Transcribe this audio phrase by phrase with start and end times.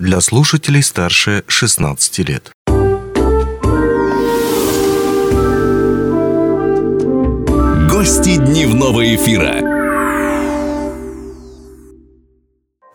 [0.00, 2.50] для слушателей старше 16 лет.
[7.90, 9.60] Гости дневного эфира.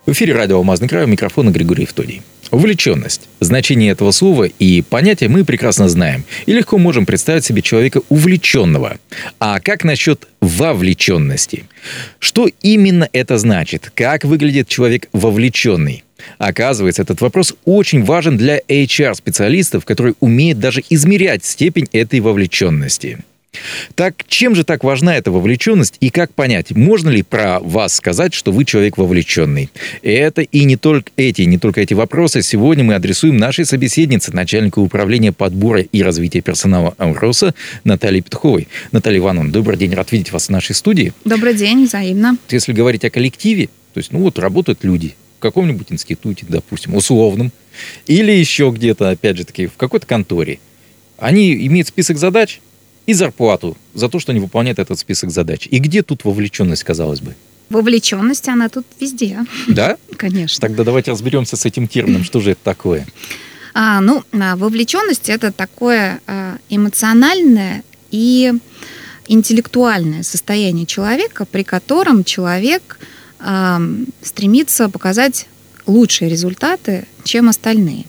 [0.08, 2.24] В эфире радио «Алмазный край» у микрофона Григорий Евтодий.
[2.50, 3.30] Увлеченность.
[3.40, 8.98] Значение этого слова и понятия мы прекрасно знаем и легко можем представить себе человека увлеченного.
[9.40, 11.66] А как насчет вовлеченности?
[12.18, 13.92] Что именно это значит?
[13.94, 16.05] Как выглядит человек вовлеченный?
[16.38, 23.20] Оказывается, этот вопрос очень важен для HR-специалистов, которые умеют даже измерять степень этой вовлеченности.
[23.96, 28.34] Так чем же так важна эта вовлеченность и как понять, можно ли про вас сказать,
[28.34, 29.70] что вы человек вовлеченный?
[30.02, 34.82] Это и не только эти, не только эти вопросы сегодня мы адресуем нашей собеседнице, начальнику
[34.82, 38.68] управления подбора и развития персонала Амроса Наталье Петуховой.
[38.92, 41.14] Наталья Ивановна, добрый день, рад видеть вас в нашей студии.
[41.24, 42.38] Добрый день, взаимно.
[42.50, 47.52] Если говорить о коллективе, то есть, ну вот, работают люди, каком-нибудь институте, допустим, условном,
[48.08, 50.60] или еще где-то, опять же таки, в какой-то конторе.
[51.18, 52.62] Они имеют список задач
[53.06, 55.68] и зарплату за то, что они выполняют этот список задач.
[55.70, 57.36] И где тут вовлеченность, казалось бы?
[57.70, 59.40] Вовлеченность, она тут везде.
[59.68, 59.98] Да?
[60.18, 60.60] Конечно.
[60.62, 62.24] Тогда давайте разберемся с этим термином.
[62.24, 63.06] Что же это такое?
[63.74, 68.54] А, ну, а, вовлеченность это такое а, эмоциональное и
[69.28, 73.00] интеллектуальное состояние человека, при котором человек
[74.22, 75.48] стремится показать
[75.86, 78.06] лучшие результаты, чем остальные.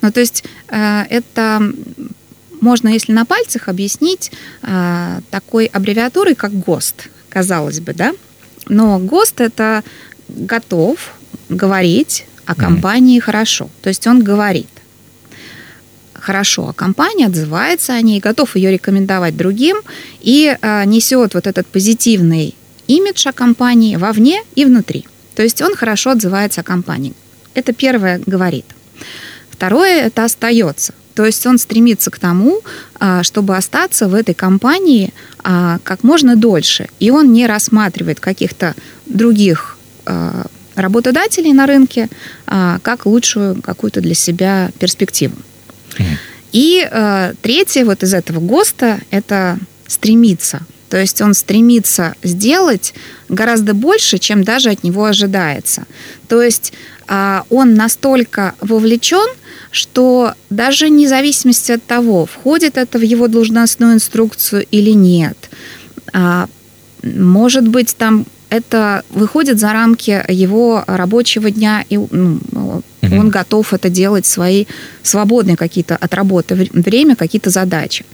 [0.00, 1.60] Ну, то есть э, это
[2.60, 8.14] можно, если на пальцах, объяснить э, такой аббревиатурой, как ГОСТ, казалось бы, да?
[8.68, 9.84] Но ГОСТ это
[10.28, 11.14] готов
[11.48, 13.22] говорить о компании mm-hmm.
[13.22, 13.70] хорошо.
[13.82, 14.68] То есть он говорит
[16.14, 19.76] хорошо о компании, отзывается о ней, готов ее рекомендовать другим
[20.20, 22.54] и э, несет вот этот позитивный
[22.86, 25.06] имидж о компании вовне и внутри.
[25.34, 27.14] То есть он хорошо отзывается о компании.
[27.54, 28.64] Это первое говорит.
[29.50, 30.94] Второе это остается.
[31.16, 32.60] То есть он стремится к тому,
[33.00, 36.88] а, чтобы остаться в этой компании а, как можно дольше.
[37.00, 38.74] И он не рассматривает каких-то
[39.06, 40.44] других а,
[40.74, 42.10] работодателей на рынке
[42.44, 45.36] как лучшую какую-то для себя перспективу.
[46.52, 46.86] И
[47.40, 52.94] третье вот из этого ГОСТа– это стремиться то есть он стремится сделать
[53.28, 55.84] гораздо больше, чем даже от него ожидается.
[56.28, 56.72] То есть
[57.08, 59.28] а, он настолько вовлечен,
[59.70, 65.36] что даже вне зависимости от того, входит это в его должностную инструкцию или нет,
[66.12, 66.48] а,
[67.02, 72.82] может быть, там это выходит за рамки его рабочего дня, и ну,
[73.12, 73.20] угу.
[73.20, 74.66] он готов это делать свои
[75.02, 78.04] свободные какие-то от работы время, какие-то задачи.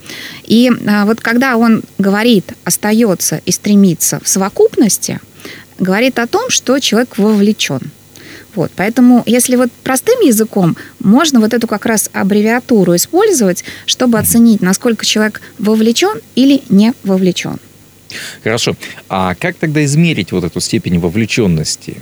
[0.45, 5.21] И а, вот когда он говорит, остается и стремится в совокупности,
[5.79, 7.81] говорит о том, что человек вовлечен.
[8.55, 14.61] Вот, поэтому, если вот простым языком, можно вот эту как раз аббревиатуру использовать, чтобы оценить,
[14.61, 17.59] насколько человек вовлечен или не вовлечен.
[18.43, 18.77] Хорошо.
[19.09, 21.97] А как тогда измерить вот эту степень вовлеченности?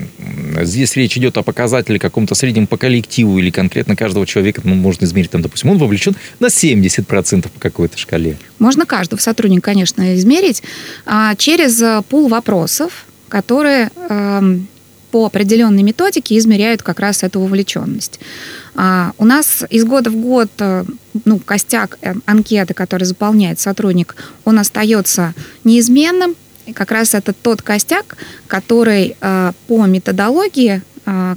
[0.63, 5.05] Здесь речь идет о показателе каком-то среднем по коллективу или конкретно каждого человека ну, можно
[5.05, 8.37] измерить, там, допустим, он вовлечен на 70% по какой-то шкале.
[8.59, 10.63] Можно каждого сотрудника, конечно, измерить
[11.07, 14.69] а, через э, пул вопросов, которые эм,
[15.11, 18.21] по определенной методике измеряют как раз эту вовлеченность.
[18.75, 20.85] А, у нас из года в год э,
[21.25, 25.35] ну, костяк э, анкеты, который заполняет сотрудник, он остается
[25.65, 26.37] неизменным.
[26.67, 28.17] И как раз это тот костяк,
[28.47, 30.83] который э, по методологии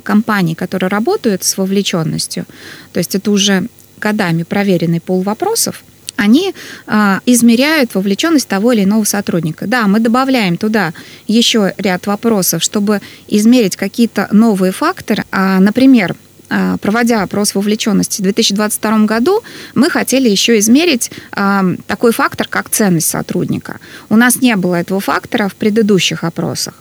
[0.03, 2.45] компаний, которые работают с вовлеченностью,
[2.91, 5.83] то есть это уже годами проверенный пол вопросов,
[6.15, 6.53] они
[6.87, 9.67] а, измеряют вовлеченность того или иного сотрудника.
[9.67, 10.93] Да, мы добавляем туда
[11.27, 15.25] еще ряд вопросов, чтобы измерить какие-то новые факторы.
[15.31, 16.15] А, например,
[16.49, 19.41] а, проводя опрос вовлеченности в 2022 году,
[19.73, 23.79] мы хотели еще измерить а, такой фактор, как ценность сотрудника.
[24.09, 26.75] У нас не было этого фактора в предыдущих опросах.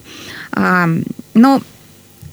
[0.53, 0.89] А,
[1.35, 1.63] но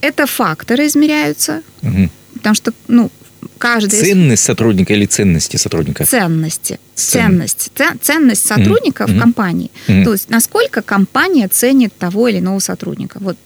[0.02, 2.10] это факторы измеряются, угу.
[2.34, 3.10] потому что ну,
[3.58, 4.00] каждый...
[4.00, 6.04] Ценность сотрудника или ценности сотрудника?
[6.04, 6.78] Ценности.
[6.94, 7.70] Ценность.
[8.00, 9.16] Ценность сотрудника mm-hmm.
[9.16, 9.70] в компании.
[9.86, 10.04] Mm-hmm.
[10.04, 13.18] То есть насколько компания ценит того или иного сотрудника.
[13.20, 13.36] Вот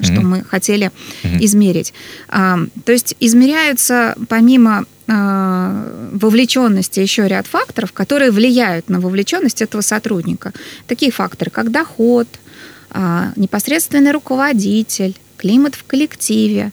[0.00, 0.22] что mm-hmm.
[0.22, 0.92] мы хотели
[1.22, 1.44] mm-hmm.
[1.44, 1.92] измерить.
[2.28, 9.82] А, то есть измеряются помимо а, вовлеченности еще ряд факторов, которые влияют на вовлеченность этого
[9.82, 10.52] сотрудника.
[10.86, 12.28] Такие факторы, как доход,
[12.90, 16.70] а, непосредственный руководитель, климат в коллективе,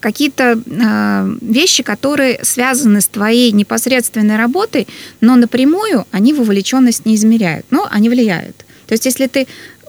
[0.00, 4.86] какие-то а, вещи, которые связаны с твоей непосредственной работой,
[5.20, 8.56] но напрямую они вовлеченность не измеряют, но они влияют.
[8.86, 9.46] То есть если ты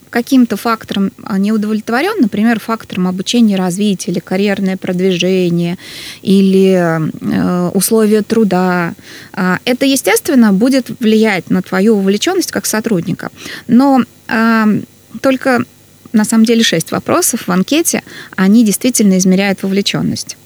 [0.10, 5.78] каким-то фактором а, не удовлетворен, например, фактором обучения развития или карьерное продвижение,
[6.22, 8.94] или э, условия труда,
[9.34, 13.30] э, это, естественно, будет влиять на твою вовлеченность как сотрудника.
[13.68, 14.82] Но э,
[15.22, 15.66] только
[16.14, 18.04] на самом деле шесть вопросов в анкете,
[18.36, 20.38] они действительно измеряют вовлеченность.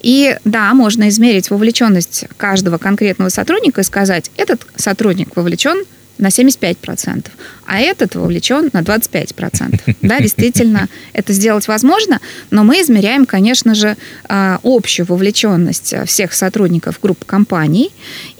[0.00, 5.84] И да, можно измерить вовлеченность каждого конкретного сотрудника и сказать, этот сотрудник вовлечен
[6.20, 7.26] на 75%,
[7.66, 9.80] а этот вовлечен на 25%.
[10.02, 12.20] Да, действительно, это сделать возможно,
[12.50, 13.96] но мы измеряем, конечно же,
[14.28, 17.90] а, общую вовлеченность всех сотрудников групп компаний.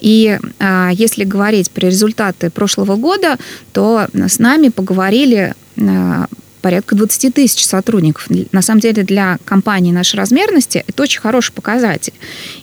[0.01, 3.37] И а, если говорить про результаты прошлого года,
[3.73, 6.27] то с нами поговорили а,
[6.61, 8.29] порядка 20 тысяч сотрудников.
[8.53, 12.13] На самом деле для компании нашей размерности это очень хороший показатель.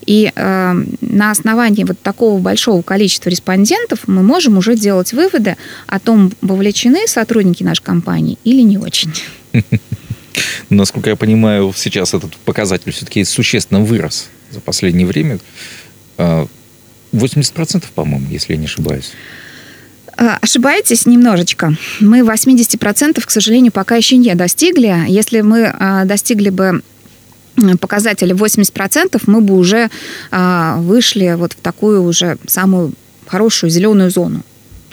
[0.05, 5.57] И э, на основании вот такого большого количества респондентов мы можем уже делать выводы
[5.87, 9.13] о том, вовлечены сотрудники нашей компании или не очень.
[10.69, 15.39] Насколько я понимаю, сейчас этот показатель все-таки существенно вырос за последнее время.
[16.17, 16.47] 80%,
[17.13, 19.11] э, по-моему, если я не ошибаюсь.
[20.17, 21.75] А, ошибаетесь немножечко.
[21.99, 25.05] Мы 80%, к сожалению, пока еще не достигли.
[25.07, 26.81] Если мы а, достигли бы
[27.79, 29.89] показателя 80%, мы бы уже
[30.31, 32.93] а, вышли вот в такую уже самую
[33.27, 34.43] хорошую зеленую зону.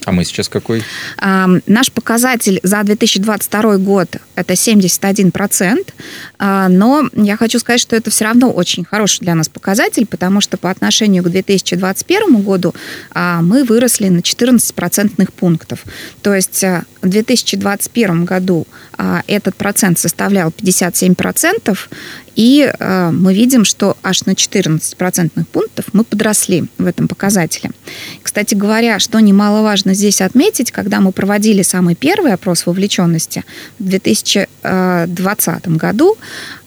[0.04, 0.82] А мы сейчас какой?
[1.18, 5.92] А, наш показатель за 2022 год это 71%,
[6.38, 10.40] а, но я хочу сказать, что это все равно очень хороший для нас показатель, потому
[10.40, 12.74] что по отношению к 2021 году
[13.12, 15.84] а, мы выросли на 14 процентных пунктов.
[16.22, 18.66] То есть а, в 2021 году
[18.96, 21.88] а, этот процент составлял 57%, процентов,
[22.36, 27.70] и э, мы видим, что аж на 14 процентных пунктов мы подросли в этом показателе.
[28.22, 33.44] Кстати говоря, что немаловажно здесь отметить, когда мы проводили самый первый опрос вовлеченности
[33.78, 36.16] в 2020 году,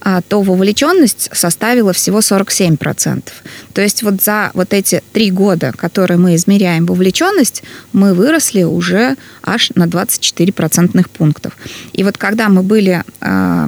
[0.05, 2.77] э, то вовлеченность составила всего 47%.
[2.77, 3.33] процентов.
[3.73, 9.15] То есть вот за вот эти три года, которые мы измеряем вовлеченность, мы выросли уже
[9.43, 11.53] аж на 24 процентных пунктов.
[11.93, 13.67] И вот когда мы были э,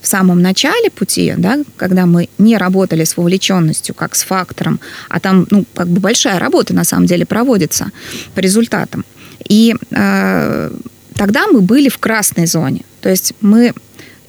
[0.00, 5.20] в самом начале пути, да, когда мы не работали с вовлеченностью как с фактором, а
[5.20, 7.90] там ну, как бы большая работа на самом деле проводится
[8.34, 9.04] по результатам.
[9.48, 10.70] И э,
[11.14, 12.82] тогда мы были в красной зоне.
[13.00, 13.72] То есть мы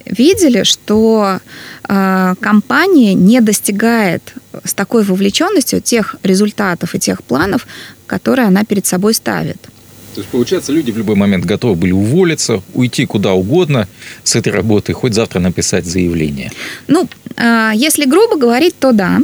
[0.06, 1.40] видели, что
[1.88, 4.34] э, компания не достигает
[4.64, 7.68] с такой вовлеченностью тех результатов и тех планов,
[8.06, 9.58] которые она перед собой ставит.
[10.18, 13.88] То есть, получается, люди в любой момент готовы были уволиться, уйти куда угодно
[14.24, 16.52] с этой работы, хоть завтра написать заявление.
[16.88, 19.20] Ну, а, если грубо говорить, то да.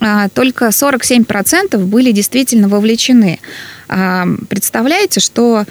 [0.00, 3.38] А, только 47% были действительно вовлечены.
[3.86, 5.64] А, представляете, что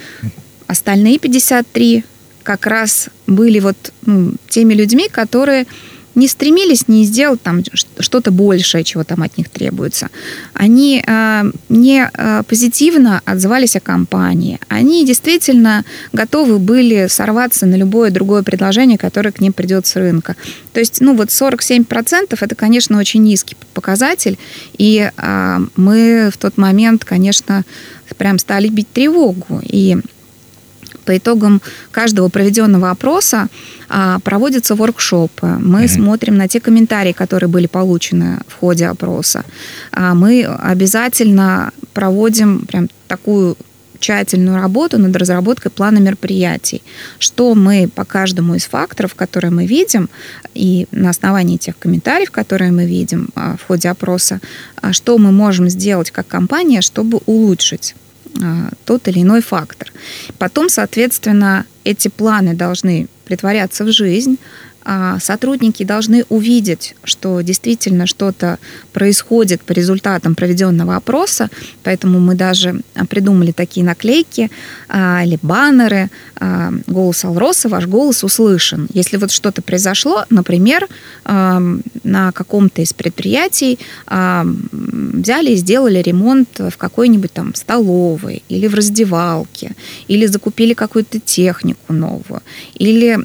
[0.68, 2.04] остальные 53
[2.42, 3.76] как раз были вот
[4.06, 5.66] ну, теми людьми, которые
[6.14, 7.62] не стремились не сделать там
[7.98, 10.08] что-то большее, чего там от них требуется.
[10.54, 14.60] Они э, не э, позитивно отзывались о компании.
[14.68, 20.36] Они действительно готовы были сорваться на любое другое предложение, которое к ним придет с рынка.
[20.72, 24.38] То есть, ну вот 47% это, конечно, очень низкий показатель.
[24.76, 27.64] И э, мы в тот момент, конечно,
[28.16, 29.60] прям стали бить тревогу.
[29.64, 29.96] И
[31.02, 31.60] по итогам
[31.90, 33.48] каждого проведенного опроса
[33.88, 35.46] а, проводятся воркшопы.
[35.46, 35.88] Мы mm-hmm.
[35.88, 39.44] смотрим на те комментарии, которые были получены в ходе опроса.
[39.92, 43.56] А, мы обязательно проводим прям такую
[43.98, 46.82] тщательную работу над разработкой плана мероприятий.
[47.18, 50.08] Что мы по каждому из факторов, которые мы видим,
[50.54, 54.40] и на основании тех комментариев, которые мы видим а, в ходе опроса,
[54.90, 57.94] что мы можем сделать как компания, чтобы улучшить
[58.84, 59.92] тот или иной фактор.
[60.38, 64.38] Потом, соответственно, эти планы должны притворяться в жизнь,
[65.20, 68.58] сотрудники должны увидеть, что действительно что-то
[68.92, 71.48] происходит по результатам проведенного опроса,
[71.82, 74.50] поэтому мы даже а, придумали такие наклейки
[74.88, 76.10] а, или баннеры
[76.88, 78.88] «Голос Алроса, ваш голос услышан».
[78.92, 80.88] Если вот что-то произошло, например,
[81.24, 89.76] на каком-то из предприятий взяли и сделали ремонт в какой-нибудь там столовой или в раздевалке,
[90.08, 92.42] или закупили какую-то технику новую,
[92.74, 93.18] или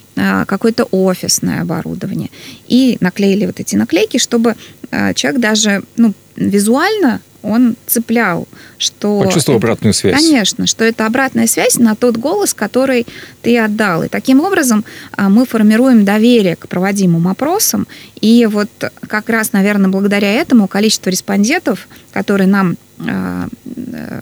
[0.46, 2.30] какой-то офис офисное оборудование.
[2.68, 4.56] И наклеили вот эти наклейки, чтобы
[4.92, 9.22] э, человек даже ну, визуально он цеплял, что...
[9.22, 10.16] Почувствовал обратную связь.
[10.16, 13.06] Конечно, что это обратная связь на тот голос, который
[13.42, 14.04] ты отдал.
[14.04, 14.84] И таким образом
[15.18, 17.88] э, мы формируем доверие к проводимым опросам.
[18.20, 18.70] И вот
[19.08, 23.48] как раз, наверное, благодаря этому количество респондентов, которые нам э,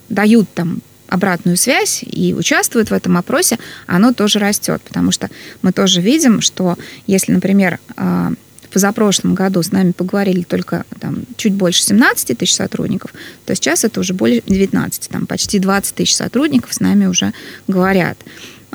[0.09, 0.81] дают там
[1.15, 3.57] обратную связь и участвуют в этом опросе,
[3.87, 5.29] оно тоже растет, потому что
[5.61, 8.31] мы тоже видим, что если, например, а,
[8.63, 13.13] в позапрошлом году с нами поговорили только там, чуть больше 17 тысяч сотрудников,
[13.45, 17.33] то сейчас это уже более 19, там почти 20 тысяч сотрудников с нами уже
[17.67, 18.17] говорят.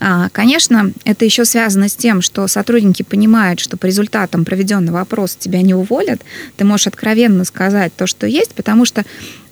[0.03, 5.37] А, конечно, это еще связано с тем, что сотрудники понимают, что по результатам проведенного опроса
[5.39, 6.23] тебя не уволят.
[6.57, 9.05] Ты можешь откровенно сказать то, что есть, потому что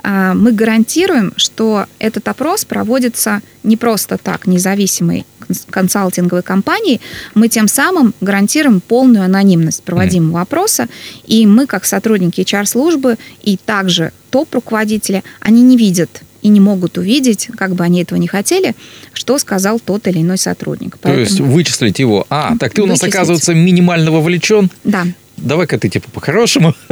[0.02, 5.26] а, мы гарантируем, что этот опрос проводится не просто так, независимой
[5.70, 7.00] консалтинговой компанией.
[7.34, 10.88] Мы тем самым гарантируем полную анонимность проводимого опроса,
[11.26, 17.48] и мы, как сотрудники HR-службы и также топ-руководители, они не видят и не могут увидеть,
[17.56, 18.74] как бы они этого не хотели,
[19.12, 20.98] что сказал тот или иной сотрудник.
[21.00, 21.24] Поэтому...
[21.24, 22.26] То есть вычислить его.
[22.30, 23.14] А, так ты у нас, вычислить.
[23.14, 24.70] оказывается, минимально вовлечен?
[24.84, 25.06] Да.
[25.36, 26.74] Давай-ка ты типа по-хорошему.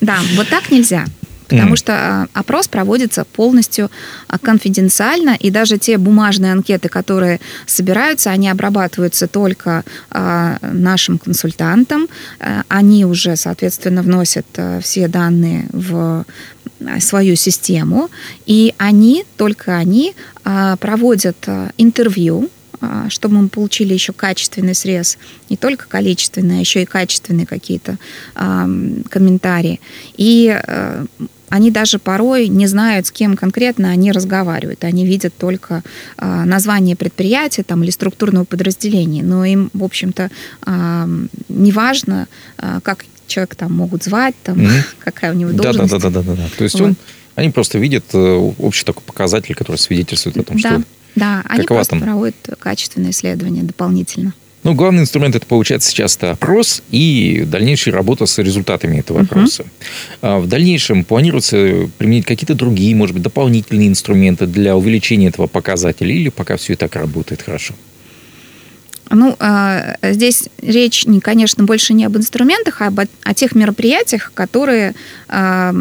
[0.00, 1.06] Да, вот так нельзя
[1.52, 1.76] потому mm.
[1.76, 3.90] что а, опрос проводится полностью
[4.28, 12.08] а, конфиденциально, и даже те бумажные анкеты, которые собираются, они обрабатываются только а, нашим консультантам,
[12.68, 14.46] они уже, соответственно, вносят
[14.82, 16.24] все данные в
[17.00, 18.10] свою систему,
[18.46, 22.50] и они, только они, проводят интервью
[23.08, 25.16] чтобы мы получили еще качественный срез,
[25.48, 27.96] не только количественный, а еще и качественные какие-то
[28.34, 28.66] э,
[29.08, 29.80] комментарии.
[30.16, 31.06] И э,
[31.52, 34.84] они даже порой не знают, с кем конкретно они разговаривают.
[34.84, 35.82] Они видят только
[36.16, 39.22] э, название предприятия там, или структурного подразделения.
[39.22, 40.30] Но им, в общем-то,
[40.66, 44.84] э, не важно, э, как человек там могут звать, там, mm-hmm.
[44.98, 45.90] какая у него должность.
[45.90, 46.48] Да, да, да, да, да.
[46.56, 46.86] То есть вот.
[46.86, 46.96] он,
[47.34, 50.82] они просто видят э, общий такой показатель, который свидетельствует о том, да, что...
[51.14, 52.02] Да, они просто там?
[52.02, 54.32] проводят качественные исследования дополнительно.
[54.64, 59.24] Ну, главный инструмент это получается сейчас это опрос и дальнейшая работа с результатами этого uh-huh.
[59.24, 59.64] опроса.
[60.20, 66.14] А в дальнейшем планируется применить какие-то другие, может быть, дополнительные инструменты для увеличения этого показателя
[66.14, 67.74] или пока все и так работает хорошо?
[69.10, 74.94] Ну, а, здесь речь, конечно, больше не об инструментах, а об, о тех мероприятиях, которые
[75.28, 75.74] а,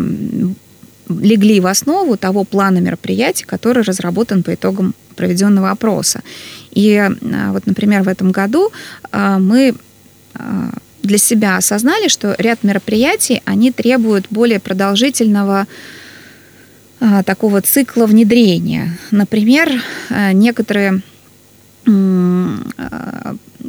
[1.07, 6.21] легли в основу того плана мероприятий, который разработан по итогам проведенного опроса.
[6.71, 8.71] И а, вот, например, в этом году
[9.13, 9.75] мы
[11.03, 15.67] для себя осознали, что ряд мероприятий, они требуют более продолжительного
[17.25, 18.97] такого цикла внедрения.
[19.09, 19.69] Например,
[20.33, 21.01] некоторые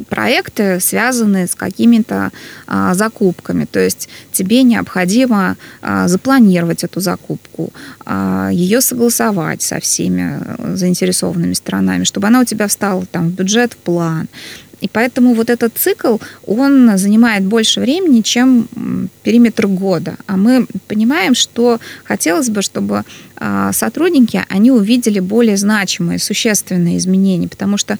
[0.09, 2.31] проекты связаны с какими-то
[2.67, 3.65] а, закупками.
[3.65, 7.71] То есть тебе необходимо а, запланировать эту закупку,
[8.05, 13.33] а, ее согласовать со всеми э, заинтересованными сторонами, чтобы она у тебя встала там, в
[13.33, 14.27] бюджет, в план.
[14.83, 18.67] И поэтому вот этот цикл, он занимает больше времени, чем
[19.23, 20.17] периметр года.
[20.27, 23.03] А мы понимаем, что хотелось бы, чтобы
[23.37, 27.97] а, сотрудники, они увидели более значимые, существенные изменения, потому что,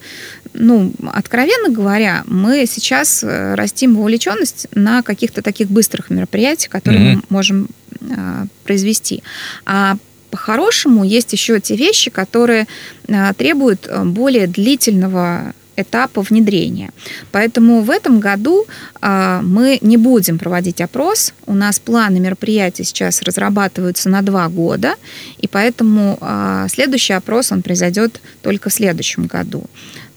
[0.52, 7.24] ну, откровенно говоря, мы сейчас э, растим вовлеченность на каких-то таких быстрых мероприятиях, которые mm-hmm.
[7.30, 7.68] мы можем
[8.14, 9.22] а, произвести.
[9.64, 9.96] А
[10.30, 12.66] по-хорошему есть еще те вещи, которые
[13.08, 16.90] а, требуют э, более длительного этапа внедрения.
[17.32, 18.66] Поэтому в этом году
[19.00, 21.32] а, мы не будем проводить опрос.
[21.46, 24.94] У нас планы мероприятий сейчас разрабатываются на два года,
[25.38, 29.64] и поэтому а, следующий опрос он произойдет только в следующем году.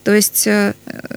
[0.08, 0.72] То есть э,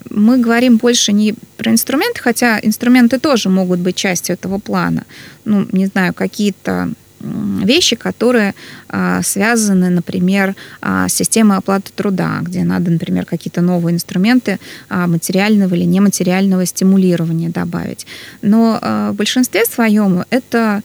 [0.09, 5.05] мы говорим больше не про инструменты, хотя инструменты тоже могут быть частью этого плана.
[5.45, 8.53] Ну, не знаю, какие-то вещи, которые
[8.89, 14.59] а, связаны, например, а, с системой оплаты труда, где надо, например, какие-то новые инструменты
[14.89, 18.05] а, материального или нематериального стимулирования добавить.
[18.41, 20.81] Но в большинстве своем это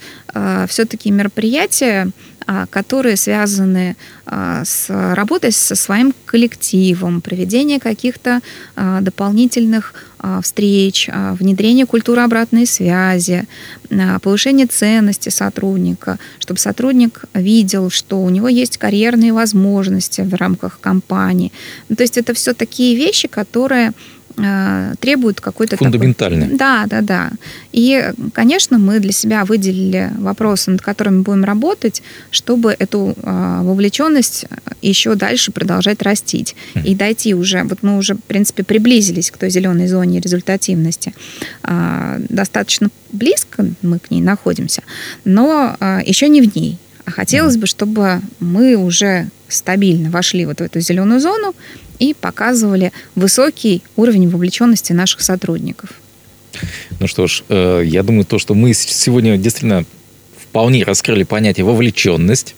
[0.69, 2.11] все-таки мероприятия,
[2.71, 8.41] которые связаны с работой со своим коллективом, проведение каких-то
[9.01, 9.95] дополнительных
[10.43, 13.45] встреч, внедрение культуры обратной связи,
[14.23, 21.53] повышение ценности сотрудника, чтобы сотрудник видел, что у него есть карьерные возможности в рамках компании.
[21.89, 23.93] Ну, то есть это все такие вещи, которые
[24.39, 25.77] Э, требуют какой-то...
[25.77, 26.43] Фундаментальный.
[26.43, 26.59] Такой...
[26.59, 27.31] Да, да, да.
[27.73, 34.47] И, конечно, мы для себя выделили вопросы, над которыми будем работать, чтобы эту э, вовлеченность
[34.83, 36.55] еще дальше продолжать растить.
[36.85, 41.15] И дойти уже, вот мы уже, в принципе, приблизились к той зеленой зоне результативности.
[41.63, 44.83] Э, достаточно близко мы к ней находимся,
[45.25, 46.79] но еще не в ней.
[47.07, 51.55] А хотелось бы, чтобы мы уже стабильно вошли вот в эту зеленую зону,
[51.99, 55.91] и показывали высокий уровень вовлеченности наших сотрудников.
[57.01, 59.85] Ну что ж, э, я думаю, то, что мы сегодня действительно
[60.51, 62.55] вполне раскрыли понятие вовлеченность.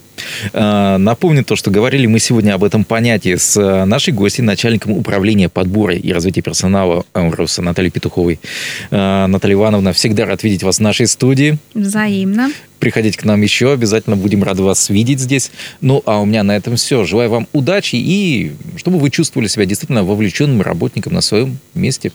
[0.53, 4.93] Э, напомню то, что говорили мы сегодня об этом понятии с э, нашей гостьей, начальником
[4.93, 8.41] управления подбора и развития персонала Ауруса Натальей Петуховой.
[8.91, 11.59] Э, Наталья Ивановна, всегда рад видеть вас в нашей студии.
[11.75, 12.51] Взаимно.
[12.79, 15.51] Приходите к нам еще, обязательно будем рады вас видеть здесь.
[15.81, 17.05] Ну, а у меня на этом все.
[17.05, 22.13] Желаю вам удачи и чтобы вы чувствовали себя действительно вовлеченным работником на своем месте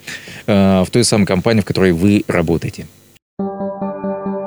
[0.47, 2.85] в той самой компании, в которой вы работаете.